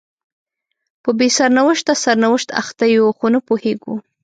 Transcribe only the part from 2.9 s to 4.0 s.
یو خو نه پوهیږو